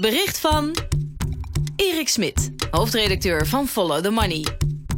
[0.00, 0.76] Bericht van
[1.76, 4.46] Erik Smit, hoofdredacteur van Follow the Money.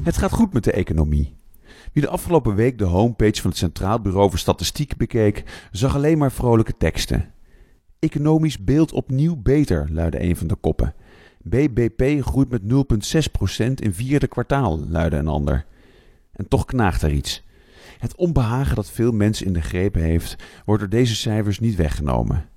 [0.02, 1.36] Het gaat goed met de economie.
[1.92, 6.18] Wie de afgelopen week de homepage van het Centraal Bureau voor Statistiek bekeek, zag alleen
[6.18, 7.32] maar vrolijke teksten.
[7.98, 10.94] Economisch beeld opnieuw beter, luidde een van de koppen.
[11.42, 15.66] BBP groeit met 0,6% in vierde kwartaal, luidde een ander.
[16.32, 17.44] En toch knaagt er iets.
[17.98, 22.48] Het onbehagen dat veel mensen in de greep heeft, wordt door deze cijfers niet weggenomen.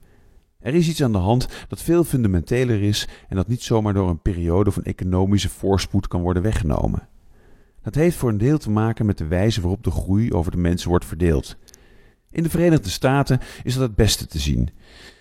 [0.61, 4.09] Er is iets aan de hand dat veel fundamenteler is en dat niet zomaar door
[4.09, 7.07] een periode van economische voorspoed kan worden weggenomen.
[7.81, 10.57] Dat heeft voor een deel te maken met de wijze waarop de groei over de
[10.57, 11.57] mensen wordt verdeeld.
[12.31, 14.69] In de Verenigde Staten is dat het beste te zien.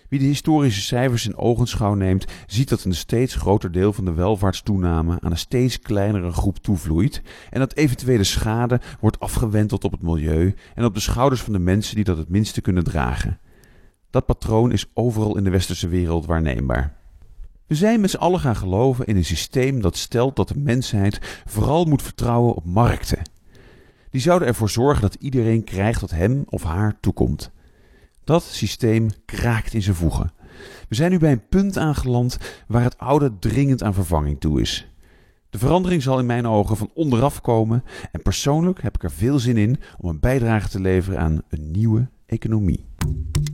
[0.09, 4.12] Wie de historische cijfers in ogenschouw neemt, ziet dat een steeds groter deel van de
[4.12, 10.02] welvaartstoename aan een steeds kleinere groep toevloeit en dat eventuele schade wordt afgewenteld op het
[10.02, 13.38] milieu en op de schouders van de mensen die dat het minste kunnen dragen.
[14.10, 16.96] Dat patroon is overal in de westerse wereld waarneembaar.
[17.66, 21.42] We zijn met z'n allen gaan geloven in een systeem dat stelt dat de mensheid
[21.44, 23.22] vooral moet vertrouwen op markten.
[24.11, 27.50] Die zouden ervoor zorgen dat iedereen krijgt wat hem of haar toekomt.
[28.25, 30.33] Dat systeem kraakt in zijn voegen.
[30.88, 34.88] We zijn nu bij een punt aangeland waar het oude dringend aan vervanging toe is.
[35.50, 39.38] De verandering zal in mijn ogen van onderaf komen en persoonlijk heb ik er veel
[39.38, 42.84] zin in om een bijdrage te leveren aan een nieuwe economie.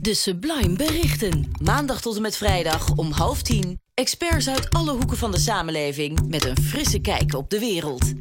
[0.01, 1.51] De Sublime Berichten.
[1.61, 3.79] Maandag tot en met vrijdag om half tien.
[3.93, 8.13] Experts uit alle hoeken van de samenleving met een frisse kijk op de wereld.